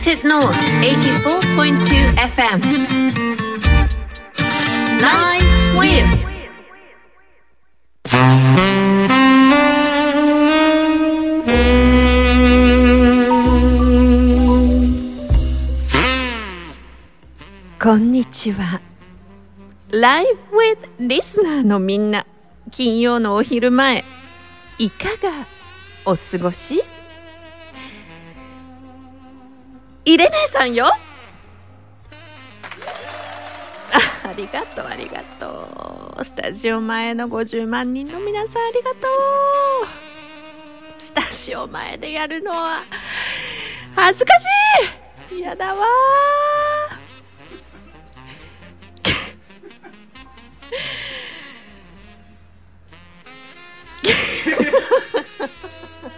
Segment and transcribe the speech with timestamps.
[0.00, 2.60] United North 84.2 FM
[4.98, 5.44] Live
[5.76, 6.06] with
[17.78, 18.80] こんにちは
[19.90, 22.24] Live with Listener のみんな
[22.70, 24.04] 金曜のお昼前
[24.78, 25.46] いかが
[26.06, 26.82] お過ごし
[30.10, 30.86] イレネさんよ。
[34.24, 36.24] ありがとうありがとう。
[36.24, 39.10] スタジオ前の50万人の皆さんありがとう。
[40.98, 42.82] スタジオ前でやるのは
[43.94, 44.32] 恥ずか
[45.30, 45.42] しい。
[45.42, 45.84] やだわ。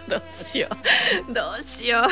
[0.09, 0.77] どうしよう。
[1.29, 2.03] どうしよう。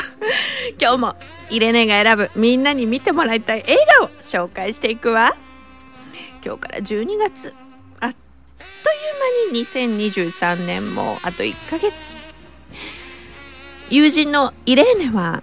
[0.80, 1.16] 今日も
[1.50, 5.34] イレネが選ぶみんなに見てもらいたい映画を紹介していくわ。
[6.44, 7.54] 今日から12月。
[8.00, 12.16] あっという間に2023年もあと1ヶ月。
[13.90, 15.42] 友人のイレーネは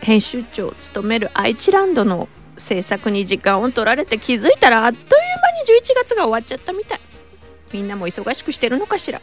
[0.00, 5.16] 編集長を務める愛知ランドの制作に時間を取られて気づいたらあっという間
[5.74, 7.00] に11月が終わっちゃったみたい。
[7.72, 9.20] みんなも忙しくしてるのかしら。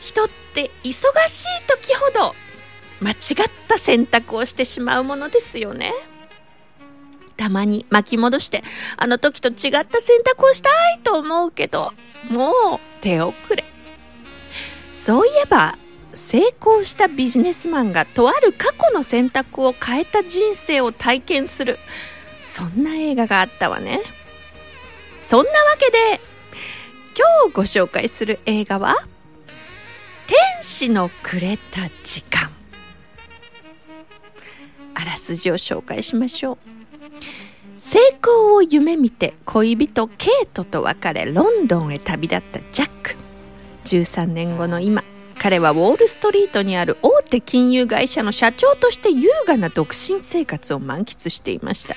[0.00, 0.92] 人って忙
[1.28, 2.34] しい時ほど
[3.00, 3.16] 間違っ
[3.68, 5.92] た選択をしてしまうものですよね。
[7.36, 8.64] たまに巻き戻して
[8.96, 11.92] あの時と違った選択をしたいと思うけど
[12.30, 12.54] もう
[13.00, 13.64] 手遅れ。
[14.92, 15.78] そういえば
[16.12, 21.78] 成功したビジネスマンがとある過去の選択を変えた人生を体験する
[22.46, 24.00] そんな映画があったわね。
[25.22, 26.20] そんなわけで
[27.16, 28.96] 今日ご紹介する映画は
[30.58, 32.50] 天使のくれた時間。
[34.92, 36.58] あらすじを紹介しましょう。
[37.78, 43.14] 成功を夢見て恋人ケイトと別れロンドンへ旅立ったジャック。
[43.84, 45.04] 13年後の今
[45.38, 51.94] 彼はウォールストリートにある大手金融会社の社長として優雅な独身生活を満喫していました。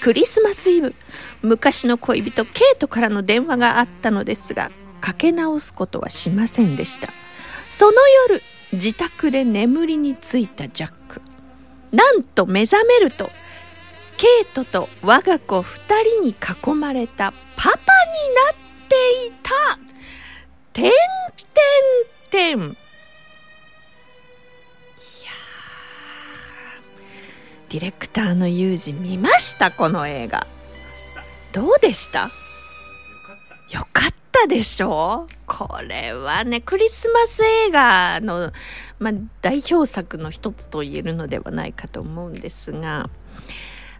[0.00, 0.94] クリスマスイブ
[1.42, 4.70] 昔の恋人ケイトからの電話があったのですが
[5.02, 7.08] かけ直すことはしませんでした。
[7.78, 11.22] その夜自宅で眠りについたジャック。
[11.92, 13.30] なんと目覚めると
[14.16, 15.80] ケイトと我が子2
[16.20, 17.84] 人に囲まれたパパにな
[18.50, 18.54] っ
[18.88, 18.96] て
[19.26, 19.78] いた。
[20.72, 22.58] てんてんてん。
[22.58, 22.62] い
[25.24, 25.30] や
[27.68, 30.48] ディレクターのユージ見ましたこの映画。
[31.52, 32.32] どうでした。
[33.70, 38.52] よかったでしょこれはねクリスマス映画の、
[38.98, 39.12] まあ、
[39.42, 43.10] 代表作の一つと言えるのではないかと思うんですが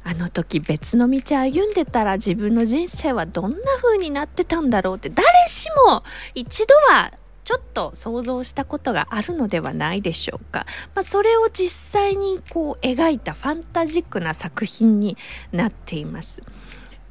[0.05, 6.03] あの時別の道歩んでたら自分の人生はどんな風になってたんだろうって誰しも
[6.35, 7.13] 一度は
[7.45, 15.17] ちょっと想像したことがあるのではないでしょうか、まあ、それを実際にこう描いたファンタジックな作品に
[15.51, 16.43] なっています。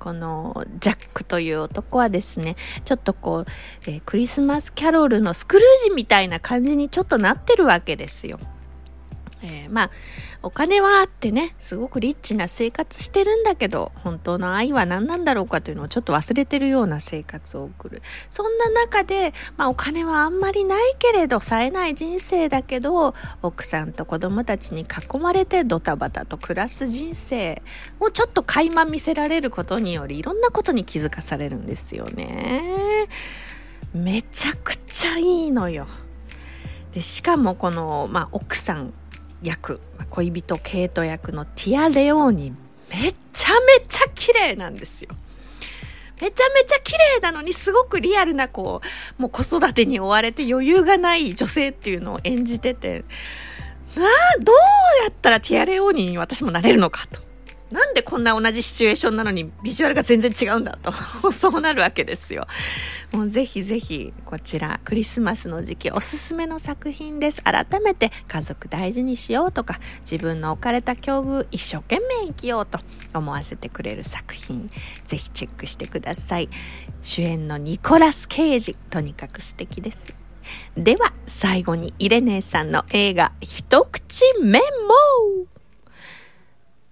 [0.07, 3.45] このジャックという男はですねちょっとこう、
[3.87, 8.39] えー、クリスマスキャロルのスクルージみたいな感じにちょっとなってるわけですよ。
[9.43, 9.91] えー、まあ
[10.41, 27.61] お金はあってねすごくリッチな生活してるんだけど本当の愛は何なんだろうかというのをちょっと忘れてるような生活を送るそんな中で、まあ、お金はあんまりないけれど冴えない人生だけど奥さんと子供たちに囲まれてドタバタと暮らす人生
[27.99, 33.07] をちょっと垣間見せられることによりいろんなことに気づかされるんですよね。
[33.93, 35.87] めちゃくちゃいいのよ。
[36.93, 38.93] でしかもこの、まあ、奥さん
[39.41, 42.51] 役恋人ケイト役のティア・レオーニ
[42.89, 45.09] めちゃめちゃ綺麗なんですよ。
[46.21, 48.81] めちゃめちゃ綺麗なのにすごくリアルなこ
[49.19, 53.05] うもう子育てに追われて余裕がない女性っていうのを演じてて
[53.95, 54.07] なあ
[54.39, 54.55] どう
[55.03, 57.27] やったらティア・レオーニに私もなれるのかと。
[57.71, 60.93] なんでこんな同じシチュエーションなのにビジュアルが全然違うんだと。
[61.33, 62.47] そうなるわけですよ。
[63.13, 67.41] もうぜひぜひこちらクリスマスの時期おすすめの作品です。
[67.41, 72.79] 改めて家族大事にしようとか自分の置かれた境遇一生懸命生きようと
[73.13, 74.69] 思わせてくれる作品
[75.05, 76.49] ぜひチェックしてください。
[77.01, 80.13] 主演のニコラス・ケイジとにかく素敵です。
[80.75, 85.45] では最後にイレネーさんの映画一口メモ。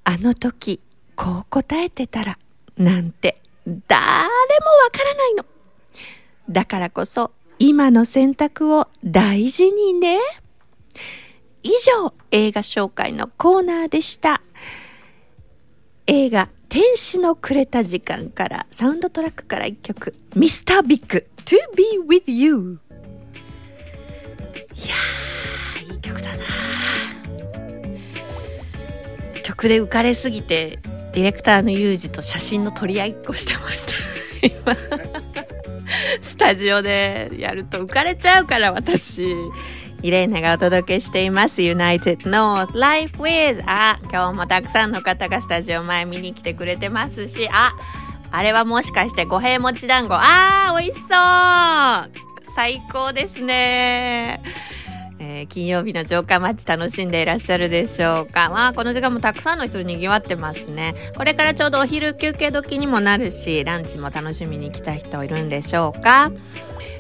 [0.06, 0.80] あの時
[1.16, 2.40] こう答えてたら
[2.78, 3.90] なんて誰もわ
[4.92, 5.46] からないの。
[6.50, 10.20] だからこそ今の選択を大事にね。
[11.64, 11.70] 以
[12.00, 14.42] 上、映画紹介のコーナーでした。
[16.08, 22.80] 映画「天使のくれた時間」からサウンドトラックから一曲「ミスタービッグ To be with you」
[24.76, 26.44] いやーいい曲だな
[29.42, 30.80] 曲で浮かれすぎて
[31.14, 33.94] ディレクターのユージと写真の撮り合いっこしてました
[34.46, 34.76] 今
[36.36, 39.24] スタジオでやると浮かれちゃうから私。
[40.02, 41.62] イレーナがお届けしています。
[41.62, 47.48] United North Life with あ今日もたくさんの方がスタジオ前見に来てくれてますし。
[47.50, 47.74] あ
[48.32, 50.14] あれはもしかして五平餅団子。
[50.14, 52.52] あー美味しそう。
[52.54, 54.42] 最高ですね。
[55.36, 58.50] えー金曜日の城下町楽しんでいらっしゃるでしょうか。
[58.50, 60.96] まあこの時間もたくさんの人で賑わってますね。
[61.18, 66.32] これからちょうどお昼休憩時にもなるしランチも楽しみに来た人いるんでしょうか。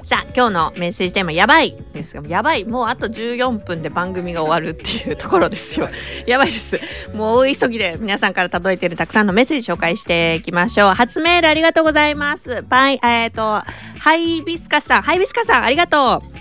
[0.03, 5.89] さあ今日のメッセージテーマやばいですがやばいもうあと14分で番組が終わるっていうところですよ。
[6.27, 6.79] やばいです。
[7.13, 10.93] もう大急ぎで皆さんから届いているたくさんのメッセージ紹介していきましょう。
[10.93, 12.63] 初メールありがとうございます。
[12.67, 13.61] バイえっ、と
[13.99, 15.01] ハイビスカさん。
[15.01, 16.35] ハイビスカさんありがとう。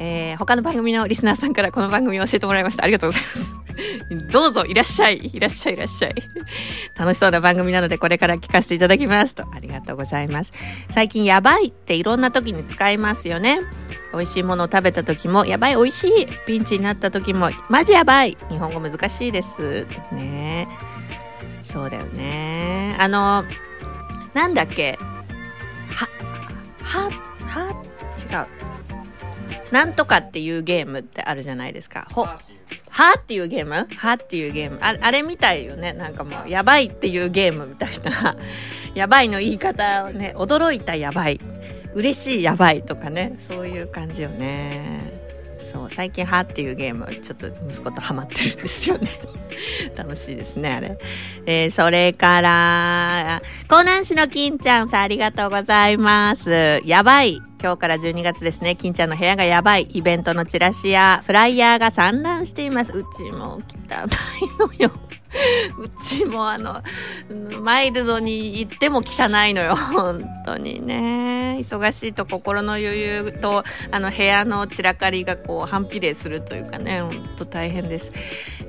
[0.00, 2.84] えー他の番組のリスナーさんからこの番組を教えてもらいました。
[2.84, 3.54] ありがとうございます。
[4.32, 5.30] どうぞいらっしゃい。
[5.32, 6.14] いらっしゃいいらっしゃい。
[6.98, 9.44] 楽しそうな番組なのでこれから聞かせていただきますと。
[9.54, 10.52] ありがとうございます。
[10.90, 13.60] 最近やばいっていろんな時に使いますよね。
[14.12, 18.36] 美味しいものを食べた時もやばい美味しいピンチになった時もマジやばい。
[18.48, 19.86] 日本語難しいです。
[20.12, 20.66] ね。
[21.62, 22.96] そうだよね。
[22.98, 23.44] あの
[24.34, 24.98] なんだっけ？
[25.92, 26.08] は
[26.82, 27.10] は
[27.46, 27.70] は
[28.18, 28.59] 違う。
[29.70, 32.06] なんとかっていうゲームってあるじゃないですか。
[32.10, 33.88] ほはっていうゲーム？
[33.96, 34.78] はっていうゲーム。
[34.80, 35.92] ああれみたいよね。
[35.92, 38.36] なんかもうやばいっていうゲームみたいな。
[38.94, 41.40] やばいの言い方をね驚いたやばい。
[41.94, 43.38] 嬉しいやばいとかね。
[43.48, 45.00] そういう感じよね。
[45.72, 49.08] そう最近「は」っていうゲームちょっと息子とハマってるんですよね。
[49.94, 50.98] 楽しいですねあれ、
[51.46, 56.80] えーそれから江南市の金ちゃんさんありがとうございます。
[56.84, 57.40] やばい。
[57.62, 58.74] 今日から12月ですね。
[58.74, 59.82] 金ちゃんの部屋がやばい。
[59.82, 62.92] イベントのチラシやフライヤーが散乱しています。
[62.92, 64.06] うちも汚
[64.44, 64.90] いのよ。
[65.78, 66.82] うちもあの
[67.60, 69.76] マイルドに行っても汚いのよ。
[69.76, 71.58] 本当にね。
[71.60, 77.02] 忙しいと心の余裕とあの部屋の散らかりがこう反比例するというかね。
[77.02, 78.10] 本当大変です、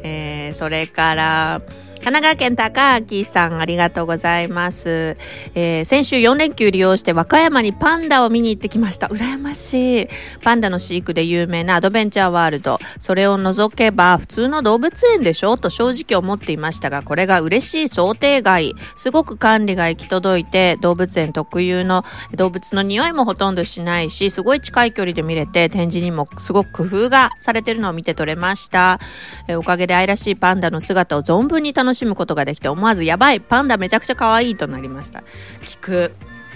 [0.04, 1.62] えーそれから
[2.04, 5.18] 神奈川県高明さんありがとうございます、
[5.54, 9.08] えー先週4連休利用して和歌山にパンダを見に行ってきました。
[9.08, 10.08] 羨ましい。
[10.42, 12.80] パンダの飼育で有名なアドベンチャーワールド。
[12.98, 15.58] それを除けば普通の動物園でしょ？
[15.58, 18.74] と正直思っていましたがこれが嬉しい想定外。
[18.96, 22.04] すごく管理が行き届いて動物園特有の
[22.36, 29.00] 動物の匂いもほとんどしないしすごい近い距離で見れて展示にもすごく工夫がされてるのを見て取れました、
[29.48, 35.24] えーおかげで愛らしいパンダの姿を存分に楽し楽しむことができて思わずやばいパンダめちゃくちゃ可愛いとなりました。
[35.66, 36.14] 聞く。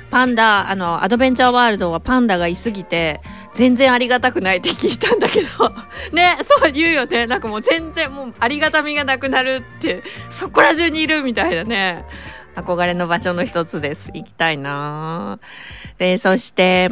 [0.10, 3.20] パンダあのアドベンチャーワールドはパンダがいすぎて
[3.54, 5.48] 全然ありがたくないって聞いたんだけど。
[6.16, 7.26] ねそう言うよね。
[7.26, 12.06] なんかもう全然もうありがたみがなくなるってそこら中にいるみたいなね。
[12.56, 14.12] 憧れの場所の一つです。
[14.14, 15.40] 行きたいな。
[15.98, 16.92] でそして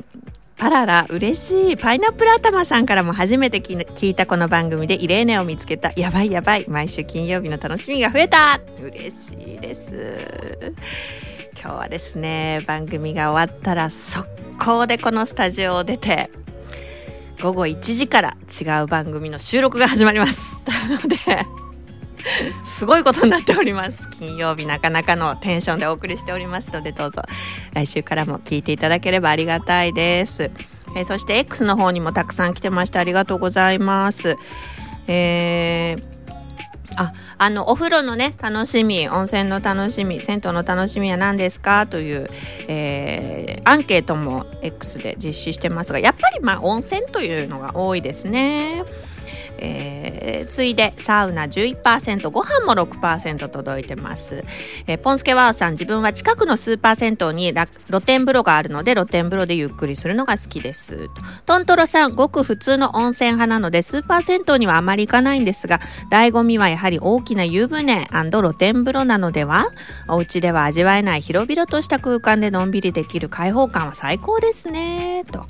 [0.57, 1.77] あらら嬉しい。
[1.77, 8.61] パイナップル頭さんからも初めて聞いたこの番組でイレーネを見つけたやばいやばい毎週金曜日の楽しみが増えた。
[8.81, 10.73] 嬉しいです。
[11.59, 14.27] 今日はですね番組が終わったら速
[14.59, 16.29] 攻でこのスタジオを出て
[17.41, 20.41] 午後1時から違う番組の収録が始まります。
[20.89, 21.17] なので
[22.65, 24.09] すごいことになっております。
[24.09, 27.23] 金曜日なかなかのテンションでお送りしておりますのでどうぞ
[27.73, 34.37] 来週からも聞いていただければありがたいです、えーそして X の方にもたくさん来てましてありがとうございます。
[35.07, 36.13] えー
[36.95, 41.87] ああのお風呂のね楽しみ温泉の楽しみ銭湯の楽しみは何ですか？
[41.87, 42.29] という、
[42.67, 48.83] えーアンケートも X で実施してますがやっぱりまあ温泉というのが多いですね。
[49.57, 54.43] えーついでサウナ11%ご飯も6%届いてます、
[54.87, 57.53] えーポンスケワーさん自分は近くのスーパー銭湯に
[57.87, 61.09] 露天風呂があるので露天風呂でゆっくりするのが好きです。
[61.45, 65.79] トントロさんごく普通の温泉派なのでスーパー銭湯にはあまり行かないんですが
[66.11, 69.67] 醍醐味はやはり大きな湯船露天風呂なのでは？
[70.07, 75.23] お家では味わえない広々とした空間でのんびりできる開放感は最高ですね。
[75.31, 75.45] と。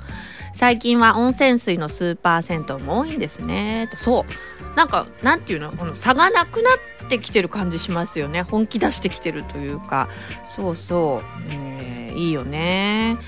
[0.54, 3.88] 最近は温泉水のスーパー銭湯も多いんですね。
[3.90, 4.76] とそう。
[4.76, 5.72] なんかなんていうの？
[5.72, 6.70] この差がなくな
[7.04, 8.42] ってきてる感じしますよね。
[8.42, 10.08] 本気出してきてるというか。
[10.46, 13.18] そうそう、えーいいよね。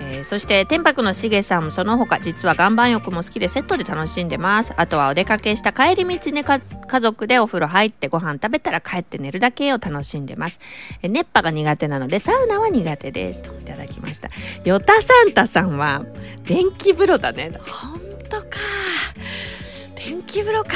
[0.00, 4.74] えーそして天白のしげさんもその他実は岩盤浴も好きでセットで楽しんでます。
[4.76, 10.60] あとはお出かけした帰り道ねか家族でお風呂入ってご飯食べたら帰って寝るだけを楽しんでます、
[11.02, 13.42] え熱波が苦手なのでサウナは苦手です。
[13.42, 14.30] といただきました。
[14.64, 16.04] ヨタサンタさんは
[16.44, 17.52] 電気風呂だね。
[17.60, 18.46] 本当か。
[19.94, 20.70] 電気風呂か。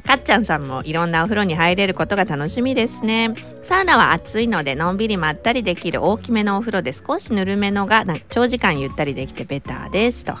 [0.00, 3.34] かっちゃんさんもいろんなお風呂に入れることが楽しみですね。
[3.62, 10.34] サウナは暑いのでのんびりまったりできる大きめのお風呂で少しぬるめのが長時間ゆったりできてベターですと、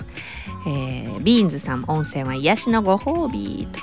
[0.66, 3.80] えービーンズさん温泉は癒しのご褒美と。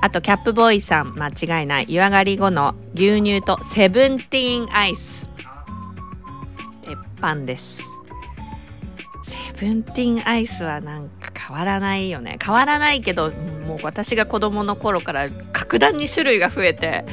[0.00, 5.28] あとキャップボーイさん間違いない湯上がり後の牛乳とセブンティーンアイス。
[6.82, 7.97] 鉄板です。
[9.58, 12.38] セブンティンアイスはなんか変わらないよね。
[12.40, 13.32] 変わらないけど
[13.66, 17.04] もう私が子供の頃から格段に種類が増えて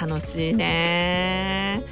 [0.00, 1.82] 楽しいね。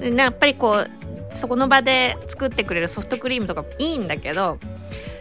[0.00, 4.58] でやっぱりこうそこの場で作ってくれるソフトクリームとかいいんだけど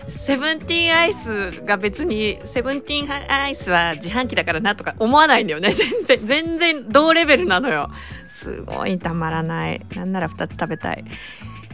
[0.10, 5.72] セブンティーンアイスが別にセブンティーンアイスは自販機だからなとか思わないんだよね。
[5.74, 7.90] 全然全然同レベルなのよ。
[8.28, 9.82] すごいたまらない。
[9.96, 11.06] なんなら2つ食べたい。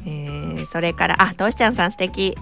[0.07, 2.35] えーそれからあとしちゃんさん素敵。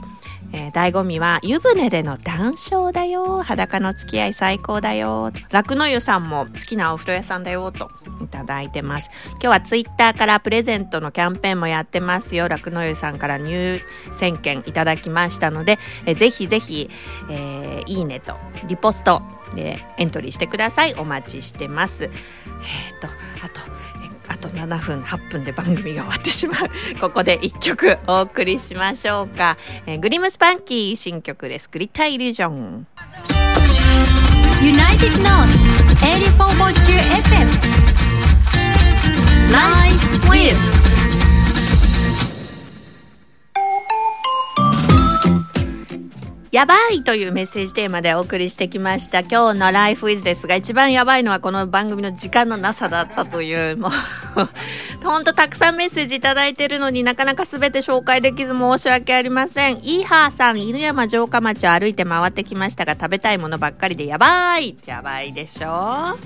[0.53, 3.41] えー、醍醐味は湯船での談笑だよ。
[3.41, 5.31] 裸の付き合い最高だよ。
[5.50, 7.91] 楽の湯さんも好きなお風呂屋さんだよと。
[8.24, 9.10] いただいてます。
[9.31, 12.48] 今日はツイッターからプレゼントのキャンペーンもやってますよ。
[12.48, 13.81] 楽の湯さんから入
[14.17, 16.89] 選券いただきましたので、えーぜひぜひ、
[17.29, 18.36] えーいいねと
[18.67, 19.22] リポスト
[19.55, 20.93] でエントリーしてください。
[20.93, 22.05] お待ちしてます。
[22.05, 22.12] えっ、
[23.01, 23.07] と
[23.43, 23.75] あと
[24.27, 26.70] あと7分8分で番組が終わってしまう。
[27.00, 31.70] ここで1曲お送りしましょうか、えーグリムスパンキー新曲です。
[31.72, 32.88] グリッターイリュージョン。
[34.62, 35.51] United North
[36.01, 37.48] 84.2 FM
[39.51, 40.75] Live with
[46.55, 49.24] やばいというメッセージテーマでお送りしてきました。
[49.24, 53.91] 今日の Life is ですが一番やばいのはこの番組の時間のなさだったというもう
[55.03, 59.79] ほんとたくさんメッセージいただいてるのになかなか全て紹介できず申し訳ありません。
[59.79, 64.77] イーハーさん犬山城下町を歩いて回ってきましたが食べたいものばっかりでやばい。
[64.85, 66.17] やばいでしょ？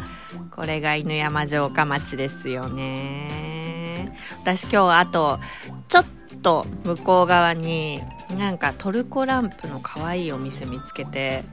[0.51, 4.15] これが犬山城下町ですよね。
[4.43, 5.39] 私今日あと
[5.87, 6.05] ちょっ
[6.43, 8.03] と向こう側に
[8.37, 11.43] なんかトルコランプの可愛いお店見つけて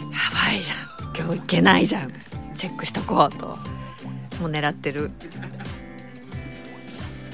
[0.00, 0.08] や
[0.46, 2.12] ばいじゃん今日行けないじゃん
[2.54, 3.58] チェックしとこうと
[4.40, 5.10] もう狙ってる。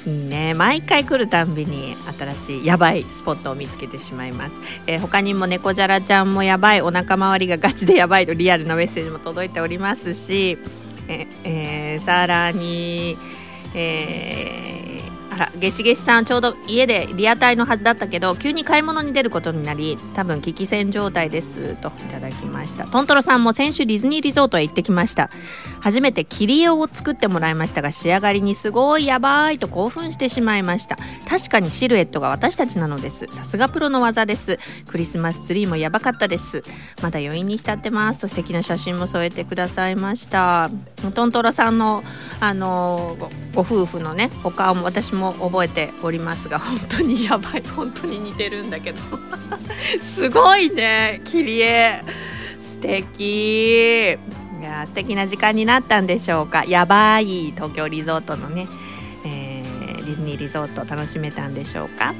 [0.06, 0.52] いいね。
[0.54, 10.58] 毎回来るたんびに新しいやばいスポットを見つけてしまいます、えー他にも猫じゃらちゃんもやばいお腹周りがガチでやばいとリアルなメッセージも届いておりますし
[11.08, 13.16] ええーさらに
[13.74, 25.30] えーあらゲシゲシさんちょうど家でリアタイのはずだったけど急に買い物に出ることになり多分危機戦状態ですといただきましたトントロさんも先週ディズニーリゾートへ行ってきました。
[25.80, 30.96] 初めて切り絵を作ってもらいましたが仕上がりにすごいやばいと興奮してしまいました。
[31.28, 33.26] 確かにシルエットが私たちなのです。
[33.26, 34.58] さすがプロの技です。
[34.88, 36.62] クリスマスツリーもやばかったです。
[37.02, 38.18] まだ余韻に浸ってます。
[38.20, 40.70] と素敵な写真も添えてくださいました。
[41.14, 42.02] トントロさんの
[42.40, 47.62] あのごご夫婦のねお顔も私も覚えておりますが本当にやばい。
[47.62, 49.00] 本当に似てるんだけど。
[50.02, 51.20] すごいね。
[51.24, 52.02] 切り絵。
[52.60, 54.12] 素敵。
[54.12, 56.64] いや素敵な時間になったんでしょうか。
[56.64, 57.52] やばい。
[57.54, 58.66] 東京リゾートのね、
[59.24, 62.14] えーディズニーリゾート楽しめたんでしょうか。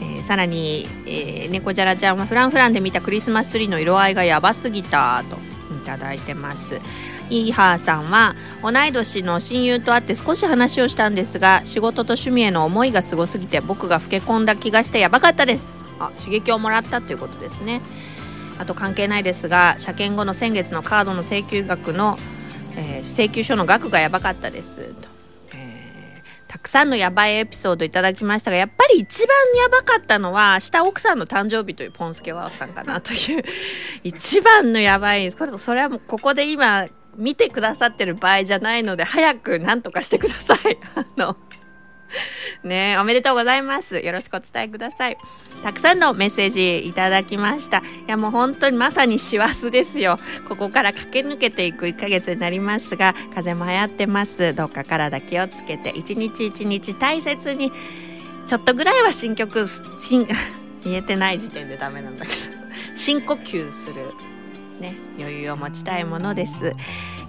[0.00, 5.36] えーさらに、えー猫じゃらちゃんはフランフランで見たクリスマスツリーの色合いがやばすぎたと
[5.74, 6.80] いただいてます。
[7.30, 15.84] イーハーさんは同い年の親友と会って少し話をしたんですが仕事と趣味への思いがすごすぎて僕が老け込んだ気がしてやばかったです。
[15.98, 17.80] あ刺激をもらったということですね。
[18.58, 22.18] あと関係ないですが車検後の先月のカードの請求額の、
[22.76, 24.76] えー請求書の額がやばかったです。
[24.76, 25.08] と、
[25.54, 33.42] えーたくさんのやばいエピソードいただきましたがやっぱり一番やばかったのは下奥さんの誕生日というポンスケワオさんかなという。
[34.04, 40.78] 一番のやばいこれそれはもうここで今見てくださってる場合じゃないので早く何とかしてください。
[40.94, 41.36] あの
[42.62, 44.00] ねおめでとうございます。
[44.00, 45.16] よろしくお伝えください。
[45.62, 47.78] たくさんのメッセージいただきました。
[47.78, 50.18] いやもう本当にまさに師走ですよ。
[50.48, 54.54] ここから駆け抜けていく1ヶ月になりますが風も流行ってます。
[54.54, 57.72] どうか体気をつけて一日一日大切に
[58.46, 59.66] ちょっとぐらいは新曲
[59.98, 60.24] 新
[60.84, 62.36] 言えてない時点でダメなんだけど
[62.94, 64.12] 深呼吸する。
[64.80, 66.74] ね余裕を持ちたいものです。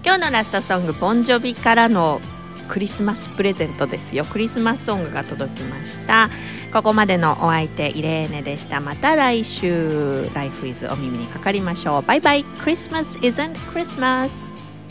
[0.04, 2.20] 今日のラストソングボンジョビからの
[2.68, 4.24] クリスマスプレゼントですよ。
[4.24, 6.30] クリスマスソングが届きました。
[6.72, 8.80] ここまでのお相手イレーネでした。
[8.80, 12.02] また来週 Life is お耳にかかりましょう。
[12.02, 12.44] バイバイ。
[12.44, 14.55] クリスマス isn't Christmas.